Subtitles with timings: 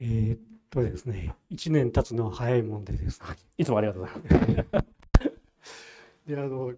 [0.00, 0.40] えーっ
[0.70, 3.26] とですね、1年経つのは早いもんでですね。
[3.58, 4.16] いつもありがとうござい
[4.72, 4.86] ます。
[6.26, 6.74] で、あの、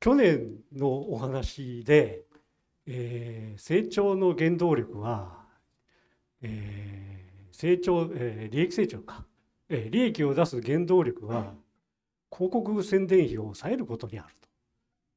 [0.00, 2.24] 去年のお話で、
[2.86, 5.46] えー成長の原動力は、
[6.42, 9.26] えー成長、えー利益成長か、
[9.68, 11.54] えー利益を出す原動力は、
[12.32, 14.34] 広告宣伝費を抑えることにある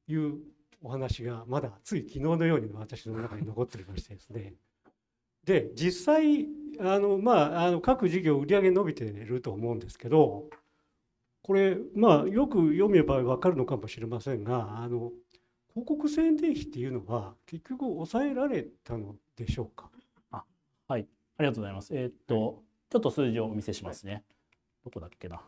[0.06, 0.40] という
[0.82, 4.54] お話が、まだつい昨日のように私の中に残っておりましてですね。
[5.44, 6.48] で、実際、
[6.80, 10.48] あの、まあ、あの各事業売上伸びていると思うんですけど、
[11.42, 15.12] これ、まあ、よく読めば分かるのかもしれませんが、あの、
[15.70, 19.90] 広告宣伝費っていうのは、結局抑えられたのでしょうか？
[20.86, 21.06] はい、
[21.38, 21.96] ありがとうございます。
[21.96, 24.24] えーっと、ちょっと数字をお見せしますね。
[24.84, 25.42] どこだっけな。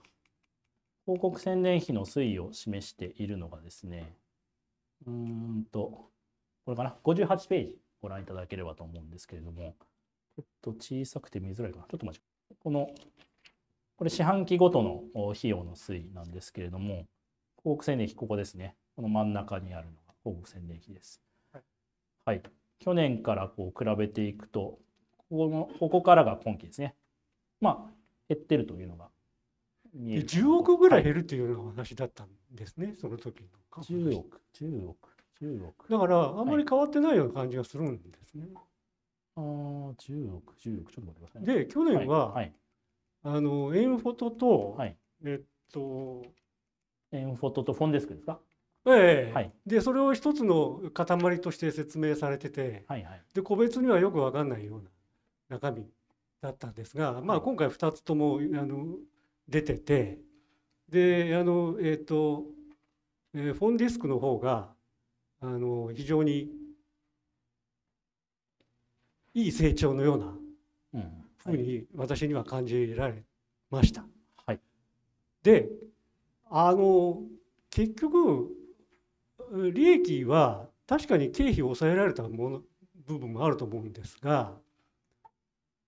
[1.05, 4.17] 広告宣伝費の推移を示しているのがですね、
[5.07, 6.11] うーんと、
[6.65, 9.75] これかな、58ページご覧いただければと思うんですけれども、
[10.37, 11.85] ちょっと小さくて見づらいかな。
[11.85, 12.57] ちょっと待って。
[12.63, 12.91] この、
[13.97, 17.07] これ四半期ごとのお費用の推移なんですけれども、
[17.63, 18.77] 広告宣伝費、ここですね。
[18.95, 21.21] この真ん中にあるのが広告宣伝費です。
[21.53, 21.63] はい
[22.25, 22.43] はい。
[22.79, 24.79] 去年からこう比べていくと、
[25.17, 26.95] ここのここからが今期ですね。
[27.61, 27.95] まあ、
[28.29, 29.09] 減ってるというのが
[29.95, 30.29] 見えでる。
[30.29, 31.21] 10億ぐらい減る。
[31.21, 33.49] るっていうような話だったんですね、その時の。
[33.83, 35.89] 10億、10億、10億。
[35.91, 38.47] だから、あんまり変わってないような感じがするんですね。
[39.37, 41.55] ああ、10億、10億、ちょっと待ってくださいね。
[41.65, 42.53] で、去年は、はい、
[43.23, 44.97] あの、エンフォトと、はい。
[45.25, 46.23] えっと、
[47.13, 48.41] エンフォトとフォンデスクですか？
[48.87, 53.23] ええはいで、それを一つの塊として説明されてて、はいはい。
[53.35, 54.91] で、個別にはよくわかんないような
[55.49, 55.91] 中身
[56.41, 58.97] だったんですが、まあ、はい今回2つともあの
[59.49, 60.21] 出てて、
[60.89, 62.45] で、あの、えっと、
[63.35, 64.76] えーフォンディスクの方が、
[65.47, 66.51] あの、非常に
[69.33, 70.35] いい成長のような
[70.95, 71.25] うん。
[71.37, 73.23] ふうに私には感じられ
[73.71, 74.05] ました。
[74.45, 74.61] はい。
[75.45, 75.69] で、
[76.51, 77.23] あの、
[77.71, 78.51] 結局、
[79.73, 82.63] 利益は確かに経費を抑えられたもの
[83.07, 84.59] 部分もあると思うんですが、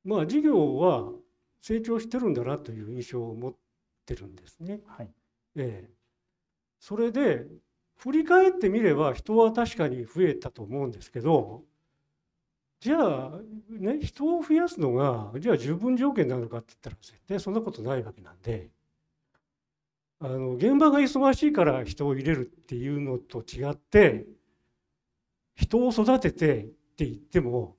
[0.05, 1.11] まあ事業は
[1.61, 3.55] 成長してるんだなという印象を持っ
[4.07, 4.81] てるんですね。
[4.87, 5.11] はい。
[5.57, 5.91] ええ。
[6.79, 7.47] それで、
[7.99, 11.65] 振り返ってみれば人は確かに増えたと思うんですけど、
[12.81, 18.71] じゃあ、ね、人を増やすのが、じゃあ十分条件なのかって言ったら絶対そんなことないわけなんで、
[20.21, 24.27] あの、現場が忙しいから人を入れるっていうのと違って、
[25.57, 26.67] 人を育ててっ
[26.97, 27.77] て言っても、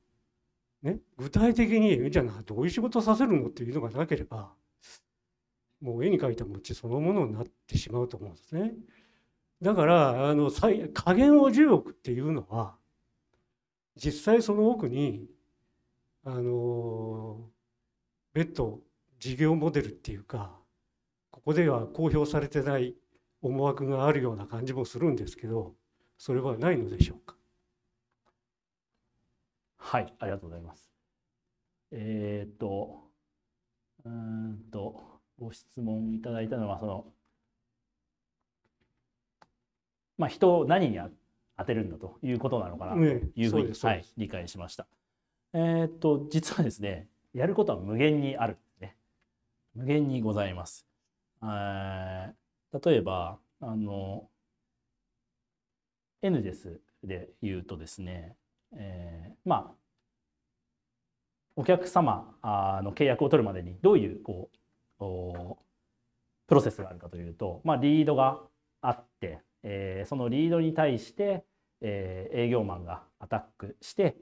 [0.83, 4.53] ね、具体的に、じゃあどういう仕事させるのっていうのがなければ、
[5.81, 8.73] もう絵に描いた餅そのものになってしまうと思うんですね。
[9.61, 10.51] だから、あの、
[10.93, 12.77] 加減を10億っていうのは、
[13.95, 15.29] 実際その奥に、
[16.23, 17.49] あの、
[18.33, 18.81] 別途
[19.19, 20.59] 事業モデルっていうか、
[21.31, 22.95] ここでは公表されてない
[23.41, 25.75] 思惑があるような感じもするんですけど、
[26.17, 27.37] それはないのでしょうか？
[29.77, 30.91] はい、ありがとうございます。
[31.91, 33.09] えーっと、
[34.05, 37.13] うんと、ご質問いただいたのは、その、
[40.19, 40.99] まあ、人を何に
[41.57, 44.85] 当てるんだということなのかなとねいうふううですそうです、はい理解しました。
[45.53, 48.95] えーっと、実はですね、やることは無限にあるね。
[49.73, 50.85] 無限にございます。
[51.41, 52.33] えー
[52.71, 54.29] 例えば、あの、
[56.21, 58.35] N ですで言うとですね、
[58.73, 59.75] えーまあ
[61.55, 64.49] お客様あの契約を取るまでにどういうこ
[64.99, 65.57] うお
[66.47, 68.39] プロセスがあるかというと、まあ、リードが
[68.81, 71.43] あって、えーそのリードに対して、
[71.81, 74.15] えー営業マンがアタックして、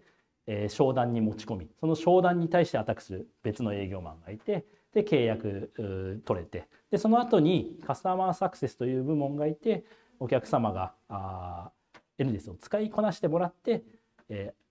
[0.48, 9.84] えー商談に持ち込みその商談に対してアタックする別の営業マンがいてで契約取れてでその後にカスタマーサクセスという部門がいて
[10.20, 13.84] お客様があー N ですを使いこなしてもらって、
[14.30, 14.68] えー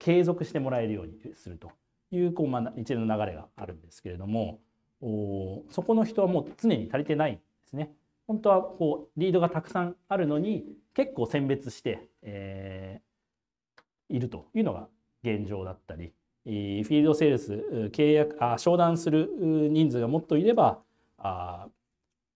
[0.00, 1.70] 継続してもらえるようにすると
[2.10, 4.60] いうこう、まあ、一連の流れがあるんですけれども
[5.00, 7.90] おそこの人はもう常に足りてないんですね。
[8.26, 13.14] 本当はこうリードがたくさんあるのに結構選別して、えー
[14.08, 14.88] いるというのが
[15.22, 16.12] 現状だったり、
[16.44, 17.52] フィールドセールス
[17.92, 20.80] 契約あ商談する人数がもっといれば
[21.18, 21.68] あ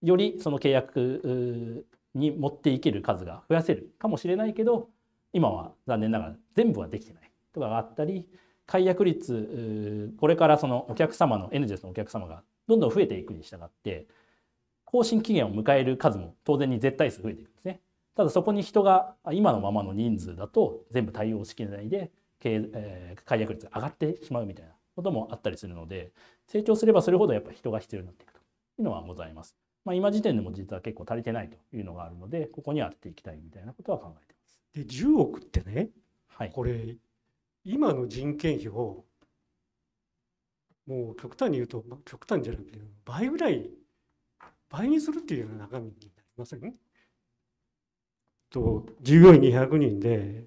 [0.02, 4.88] よりその契約に持っていける数が増やせるかもしれないけど
[5.34, 8.26] 今は残念ながら全部はできてないとかがあったり
[8.64, 14.06] 解約率これからそのお客様の NGS のお客様がどんどん増えていくに従って
[14.90, 17.80] 更新期限を迎える数も当然に絶対数増えていくんですね。
[18.16, 26.12] ただそこに人があ今のままの人数だと全部対応しきれないで、けえー解約率が上がってしまうみたいなこともあったりするので
[26.46, 28.42] 成長すればそれほどやっぱ人が必要になっていくとい
[28.80, 29.54] うのはございます。
[29.84, 34.60] まあ、今時点でも実は結構足りてないというのがあるのでここに当てていきたいみたいなことは考えています。
[34.74, 35.90] で10億ってね
[36.38, 36.96] はい、これ
[37.64, 39.04] 今の人件費を
[40.86, 43.68] もう極端に言うと、まあ、極端じゃなくて倍ぐらい
[44.70, 46.74] 倍にするっていうような中身になりません？
[48.50, 50.46] と従業員200人で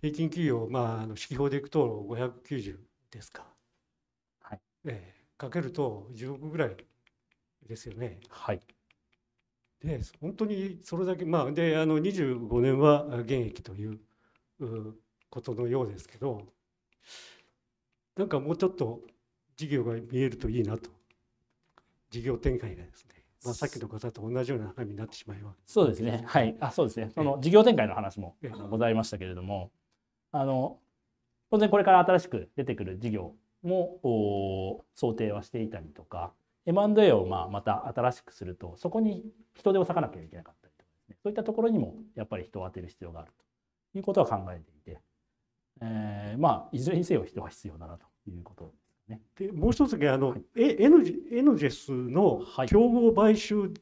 [0.00, 2.78] 平均給与まああの指揮法でいくと590
[3.10, 3.46] ですか。
[4.40, 4.60] はい。
[4.86, 5.24] ええ。
[5.36, 6.76] かけると10億ぐらい
[7.68, 8.20] ですよね。
[8.30, 8.62] はい。
[9.80, 14.00] で本当にそれだけまあであの25年は現役という
[14.60, 14.94] う
[15.30, 16.46] ことのようですけど
[18.16, 19.00] なんかもうちょっと
[19.56, 20.90] 事業が見えるといいなと。
[22.10, 25.58] 事業展開がですね、まあ、さっきの方と同じような中身になってしまいます。
[25.66, 26.24] そうですね。
[26.26, 26.56] はい。
[26.60, 27.10] あ、そうですね。
[27.14, 28.36] その事業展開の話も
[28.70, 29.70] ございましたけれども、
[30.32, 30.78] あの
[31.50, 36.32] 当然これから新しく出てくる事業もお想定はしていたりとか、
[36.66, 39.24] M&A をまあまた新しくすると、そこに
[39.54, 41.16] 人手を割かなきゃいけなかったりとかですね。
[41.22, 43.32] そういったところにもやっぱり人を当てる必要がある
[43.92, 45.00] ということは考えていて、
[45.80, 49.20] えーまあいずれにせよ人は必要だなということですね。
[49.36, 53.72] でもう一つだけあの、はいえエノジエノジェスのはい競合買収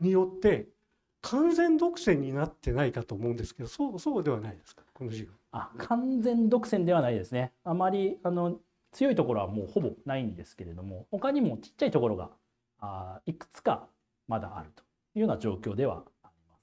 [0.00, 0.68] によって
[1.22, 5.30] 完全独占になってないかと思うんですけどそうそうではないですかこの事業。
[5.52, 7.52] あ完全独占ではないですね。
[7.64, 8.58] あまりあの
[8.92, 12.30] 強いところはもうほぼないんですけれども他にもちっちゃいところが
[12.78, 13.88] あいくつか
[14.28, 14.82] まだあると
[15.14, 16.62] いうような状況ではあります。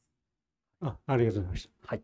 [0.81, 1.87] あありがとうございました。
[1.87, 2.03] はい、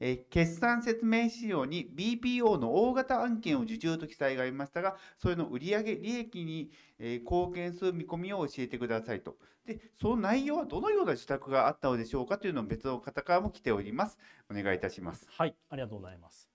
[0.00, 9.36] えー決算説明資料に BPO の大型案件を受注と記載がありましたが、それの売上利益にえー貢献する見込みを教えてくださいと。
[9.66, 14.18] で、その内容はどのような受託があったのでしょうかというのを別の方からも来ております。
[14.50, 15.26] お願いいたします。
[15.30, 16.48] はい、ありがとうございます。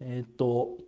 [0.00, 0.78] えーっと、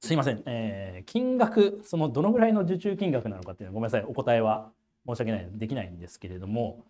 [0.00, 4.72] すいません、えー金額、そのどのぐらいの受注金額なのかっていうのは、ごめんなさい、お答えは
[5.06, 6.84] 申し訳ない、できないんですけれども、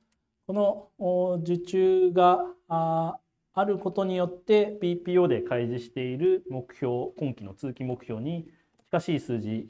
[0.46, 3.18] このお受注があ
[3.56, 8.48] あることによって BPO で開示している目標、今期の通期目標に
[8.86, 9.68] 近しい数字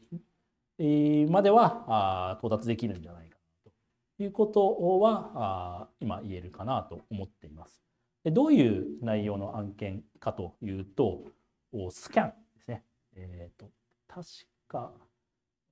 [1.28, 3.36] まではあ到達できるんじゃないか
[4.16, 7.82] ということはあ今言えるかなと思っています。
[8.24, 11.24] でどういう内容の案件かというと、
[11.90, 12.84] スキャンですね。
[13.16, 13.70] えーと
[14.08, 14.26] 確
[14.66, 14.92] か、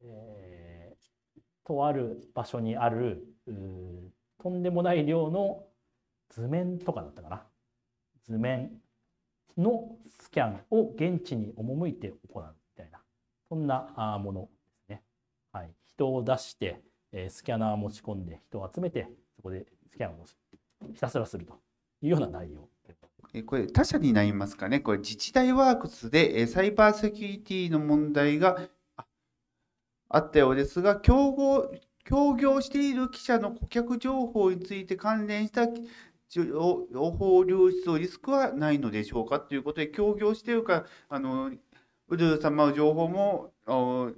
[0.03, 3.25] えーとある場所にある
[4.43, 5.65] とんでもない量の
[6.29, 7.47] 図面とかだったかな。
[8.25, 8.71] 図面
[9.57, 13.01] のスキャンを現地に赴いて行うみたいな、
[13.49, 14.49] そんなもので
[14.87, 15.03] すね。
[15.53, 16.81] はい、人を出して、
[17.29, 20.27] スキャナー持ち込んで人を集めてそこでスキャンを
[20.95, 21.61] ひたすらすると
[22.01, 22.69] いうような内容
[23.35, 24.81] えこれ他社になりますかね。
[24.81, 29.07] これ自治体ワークスでサイバーセキュリティの問題があ
[30.11, 31.71] あったようですが、競合
[32.05, 35.67] 協業している記者の顧客情報について関連した
[36.41, 41.51] 情情報流出のリスクはないのでしょうかということで、協業しているか、あの
[42.09, 44.11] ウルル様の情報もお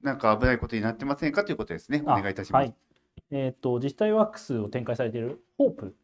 [0.00, 2.02] なんか危ないことになってませんかということですね。
[2.02, 2.62] お願いいたします。
[2.62, 2.74] はい
[3.30, 5.94] えー、と自治体ワークスを展開されているホープ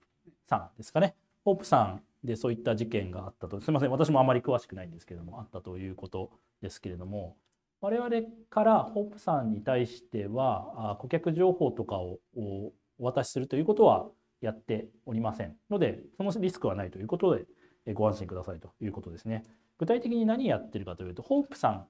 [0.48, 1.14] さんですかね。
[1.44, 6.30] ホープさんでそういった事件があったと、すみません、私もあまり詳しくないんですけれども、あったということ
[6.60, 7.36] ですけれども、
[7.80, 8.10] 我々
[8.50, 14.06] からホープさんに対しては、あ顧客情報とかをおお渡しするということは
[14.40, 17.36] やっておりませんので、そのリスクはないということ
[17.84, 19.44] で、ご安心くださいということですね。
[19.78, 21.86] 具体的に何やってるかというと、ホープさん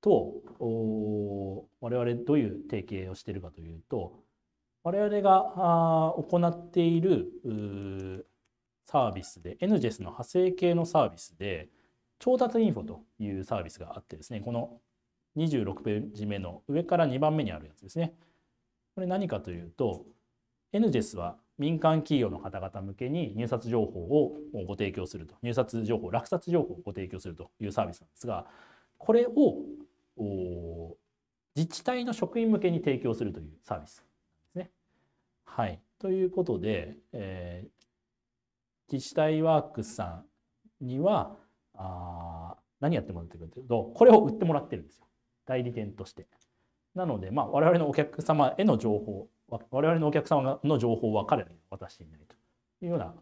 [0.00, 0.42] と
[1.80, 4.14] 我々どういう提携をしているかというと
[4.84, 5.42] 我々が
[6.16, 8.26] 行っている
[8.86, 11.68] サービスで NGES の派生系のサービスで
[12.18, 14.80] 調達インフォというサービスがあってですねこの
[15.36, 18.14] 26ページ目の上から2番目にあるやつですね
[18.94, 20.04] これ何かというと
[20.72, 28.46] NGES は民間企業の方々向けに入札情報をご提供すると入札情報落札情報をご提供するというサービスなんですが
[28.98, 29.56] これを
[31.56, 34.02] 自治体の職員向けに提供するというサービスで
[34.52, 34.70] すね。
[35.44, 37.78] はい、ということで、えー
[38.90, 40.22] 自治体ワークスさ
[40.82, 41.36] んには
[41.74, 45.06] あ何やってもらってるというとこれを売ってもらってるんですよ
[45.46, 46.26] 代理店として。
[46.94, 52.34] なので、まあ、我々のお客様への情報我々のお客様の情報は彼らに渡していないと
[52.84, 53.14] いうような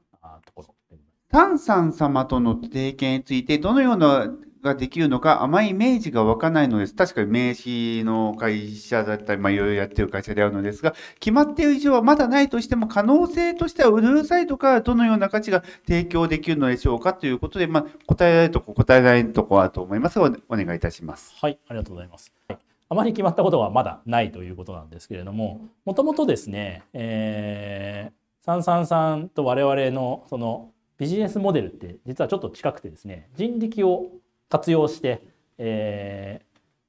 [0.44, 1.28] ところでございます。
[1.30, 4.30] タンさん様との提携について、どのような
[4.66, 6.94] ができるのか、あまりイメージが湧かないのです。
[6.94, 21.34] 確かに名刺の会社だったり、まあ、いろいろやってる会社であるのですが、決まっている以上はまだないとしても、可能性としては、ウルルサイトからどのような価値が提供できるのでしょうかということで、まあ、答えられるとこ、答えられるところあると思いますが、お願いいたします。
[21.40, 22.32] はい、ありがとうございます。
[22.48, 34.10] はい、あまり決まったことはまだないということなんですけれども、もともとですね、えー、333と我々のそのビジネスモデルって実はちょっと近くてですね、人力を
[34.48, 35.22] 活用して、
[35.58, 36.46] えー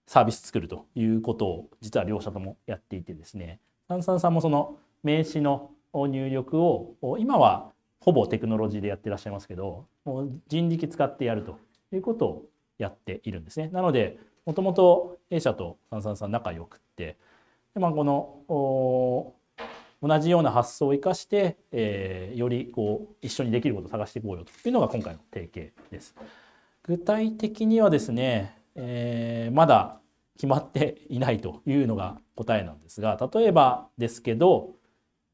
[0.08, 11.60] サービス作るということを実は両者ともやっていてですね、333もその名刺の入力を今はほぼテクノロジーでやってらっしゃいますけど、もう人力使ってやると
[11.92, 12.46] いうことを
[12.78, 13.70] やっているんですね。
[13.74, 17.18] なので、もともと A 社と333仲良くって、
[17.74, 19.36] でまあ、この
[20.02, 26.16] 同じような発想を生かして、えーよりこう一緒にできることを探していこうよというのが今回の提携です。
[26.84, 30.00] 具体的にはですね、えーまだ
[30.36, 34.76] 決まっていないというのが答えなんですが例えばですけど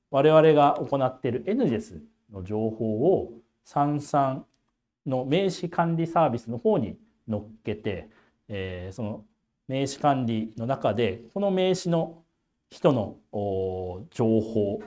[0.09, 1.99] 我々が行っている NGES
[2.31, 3.31] の情報を
[3.67, 4.41] 33
[5.05, 8.09] の名刺管理サービスの方に乗っけて、
[8.47, 9.25] えーその
[9.67, 12.23] 名刺管理の中でこの名刺の
[12.69, 13.17] 人の
[14.11, 14.81] 情報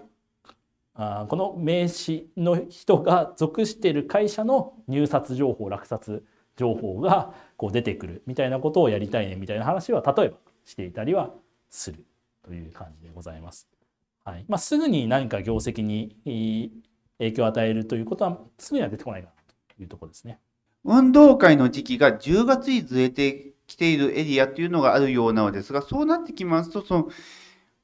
[0.94, 6.25] あこの名刺の人が属している会社の入札情報落札
[6.56, 11.34] 情報がこう出てくるみたいなことをやりたいねみたいな話は例えばしていたりは
[11.68, 12.04] する
[12.42, 13.68] という感じでございます。
[14.25, 16.16] はいまあ、すぐに何か業績に
[17.18, 19.34] 影響を与えるということはすぐには出てこないかな
[19.76, 20.40] というところですね。
[20.86, 27.08] 運動会の時期が10月にずれてきているエリアというのがあるようなのですが、そうなってきますと、その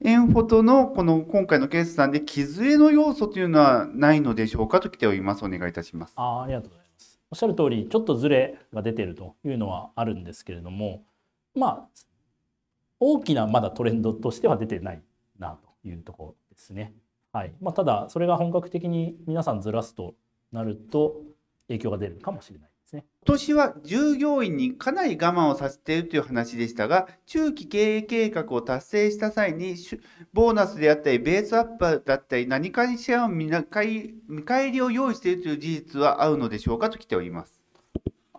[0.05, 5.45] エンフォトのこの今回の決算で、木ずれの要素というのはないのでしょうかと来ております。
[5.45, 6.15] お願いいたします。
[6.17, 7.21] あありがとうございます。
[7.33, 11.03] おっしゃる通りちょっとズレが出てるというのはあるんですけれども
[11.55, 11.89] まあ
[13.01, 15.03] 大きなまだトレンドとしては出てない
[15.39, 16.93] なというところですね。
[17.33, 20.15] はいまあ、ただそれが本格的に皆さんずらすと
[20.53, 21.23] なると
[21.69, 22.72] 影響が出るかもしれない。
[23.25, 29.77] 今年は従業員にかなり我慢をさせているという話でしたが、中期経営計画を達成した際に、
[30.33, 37.63] ボーナスであったり、ベースアップだったり、何かにしらの見なかい見返りを用意しているという事実はあるのでしょうかと来ております。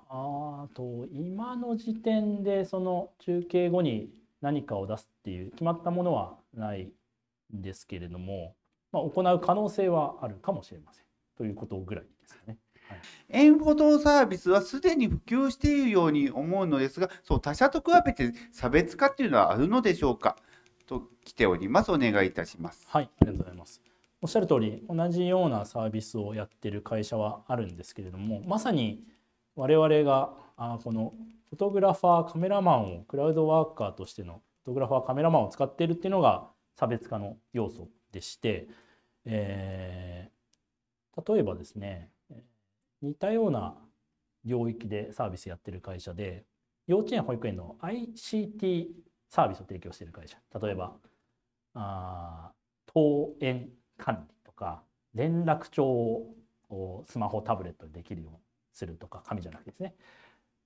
[0.10, 4.10] あと今の時点でその中継後に
[4.42, 6.92] 何かを出すっていう決まったものはない
[7.56, 8.54] んですけれども、
[8.92, 11.06] まあ、行う可能性はあるかもしれません
[11.38, 12.58] ということぐらいですかね。
[12.92, 20.38] エンフォトサービスはすでに普及しているように思うのですが、そう他社と比べて差別化っていうのはあるのでしょうか？
[20.86, 21.92] と来ております。
[21.92, 22.86] お願いいたします。
[22.88, 23.82] はい、ありがとうございます。
[24.22, 29.04] おっしゃる通り、同じようなサービスをやってる会社はあるんですけれども、まさに
[29.56, 31.14] 我々があこの
[31.50, 38.68] フォトグラファー、カメラマンをクラウドワーカーとしてのフォトグラファー、カメラマンを使っているっていうのが差別化の要素でして、
[39.26, 40.34] えー
[41.28, 42.10] 例えばですね、
[43.04, 43.76] 似たような
[44.46, 46.46] 領域でサービスやってる会社で、
[46.88, 48.88] 幼稚園、保育園の ICT
[49.30, 50.96] サービスを提供している会社、例えば、
[51.76, 52.52] あ
[52.88, 54.84] 登園管理とか
[55.14, 58.38] 連絡帳をスマホタブレットでできるように
[58.74, 59.96] するとか紙じゃなくてですね、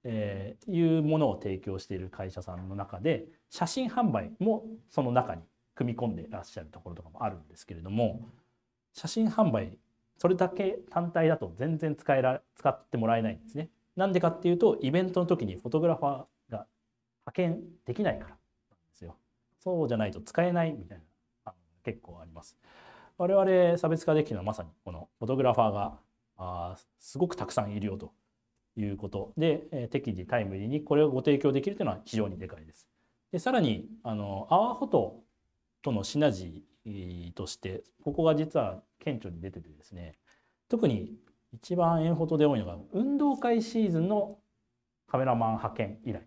[0.04, 5.42] えーいうものを提供している会社さんの中で写真販売もその中に
[5.76, 8.28] 組み込んでらっしゃるところとかもあるんですけれども
[8.94, 9.78] 写真販売
[10.18, 13.70] それだけ単体だと全然使えら使ってもらえないんですね。
[13.96, 16.10] なんでかっていうとイベントの時にフォトグラファー
[16.52, 16.68] が
[17.26, 18.38] 派遣できないからなんで
[18.94, 19.16] すよ。
[19.60, 21.04] そうじゃないと使えないみたいな
[21.46, 22.58] あ結構あります。
[23.18, 26.00] 我々差別化できるのはまさにこのフォトグラファーが
[26.38, 28.14] あーすごくたくさんいるよと
[28.76, 32.88] いうことで、えー適時タイムリーにこれをご提供できるというのは非常にでかいです。
[33.32, 35.24] でさらにあのアワーフォト
[35.82, 40.16] とのシナジーとしてここが実は顕著に出ててですね
[40.70, 41.14] 特に
[41.54, 44.38] 一番エンフォトで多いのが運動会シーズンの
[45.08, 46.26] カメラマン派遣依頼で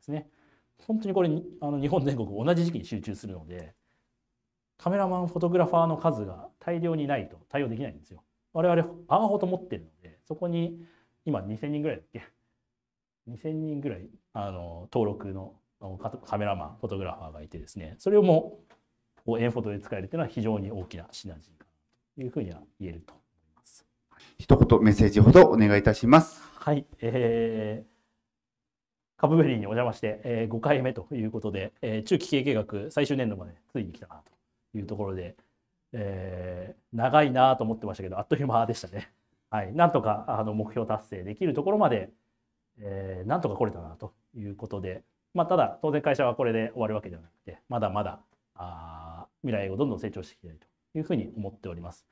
[0.00, 0.28] すね。
[0.78, 1.30] 本当にこれ
[1.60, 3.74] あの日本全国同じ時期に集中するので
[4.76, 8.22] カメラマンフォトグラファーの数が大量にないと対応できないんですよ。
[8.52, 10.80] 我々アワーフォト持ってるのでそこに
[11.24, 12.22] 今2000人ぐらいだっけ
[13.28, 15.54] ？2000人ぐらいあの登録の
[16.24, 18.60] カメラマンフォトグラファーがいてですねそれをも
[19.26, 21.65] うエンフォトで使えるというのは非常に大きなシナジー
[22.18, 23.86] いうふうには言えると思います。
[24.38, 26.42] 一言メッセージほどお願いいたします。
[26.54, 35.36] はい、えー、株ベリーにお邪魔して、えー、5回目ということで、えー中期経営計画最終年度までついに来たなというところで、
[35.92, 39.12] えー長いなと思ってましたけどあっという間でしたね。
[39.50, 42.10] はい、なんとかあの目標達成できるところまで、
[42.80, 45.02] えーなんとか来れたなということで、
[45.34, 48.20] まあ、ただ当然会社はこれで終わるわけではなくてまだまだ
[48.54, 50.66] あー未来をどんどん成長していきたいと
[50.98, 52.06] いうふうに思っております。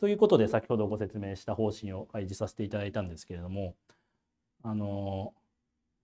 [0.00, 3.74] ということで先ほどご説明した方針を開示させていただいたんですけれども
[4.62, 5.34] あの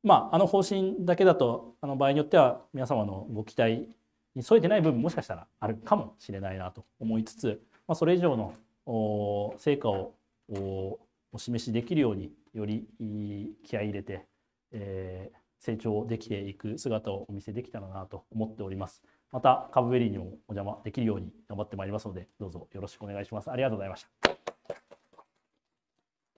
[0.02, 3.88] まああの方針だけだとあの場合によっては皆様のご期待
[4.34, 10.14] に添えてない部分もしかしたらあるかもしれないなと思いつつ、まあ、それ以上の成果を
[10.50, 12.88] お示しできるようにより
[13.64, 14.26] 気合い入れて、
[14.72, 19.02] えー成長できていく姿をお見せできたらなと思っております。
[19.34, 23.50] また株ベリーにもお邪魔できるように頑張ってまいりますのでどうぞよろしくお願いします。
[23.50, 24.43] ありがとうございました。